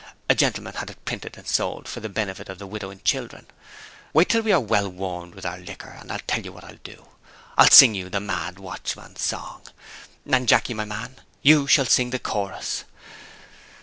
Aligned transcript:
A 0.27 0.33
gentleman 0.33 0.73
had 0.73 0.89
it 0.89 1.05
printed 1.05 1.37
and 1.37 1.45
sold, 1.45 1.87
for 1.87 1.99
the 1.99 2.09
benefit 2.09 2.49
of 2.49 2.57
the 2.57 2.65
widow 2.65 2.89
and 2.89 3.05
children. 3.05 3.45
Wait 4.13 4.29
till 4.29 4.41
we 4.41 4.51
are 4.51 4.59
well 4.59 4.89
warmed 4.89 5.35
with 5.35 5.45
our 5.45 5.59
liquor, 5.59 5.91
and 5.99 6.11
I'll 6.11 6.17
tell 6.25 6.43
you 6.43 6.51
what 6.51 6.63
I'll 6.63 6.75
do 6.83 7.07
I'll 7.55 7.69
sing 7.69 7.93
you 7.93 8.09
the 8.09 8.19
mad 8.19 8.57
watchman's 8.57 9.21
song; 9.21 9.67
and 10.25 10.47
Jacky, 10.47 10.73
my 10.73 10.85
man, 10.85 11.17
you 11.43 11.67
shall 11.67 11.85
sing 11.85 12.09
the 12.09 12.17
chorus! 12.17 12.83